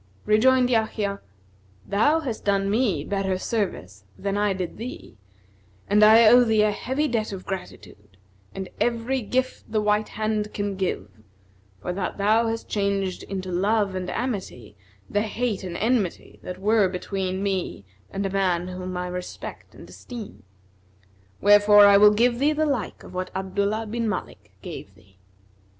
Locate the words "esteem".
19.87-20.41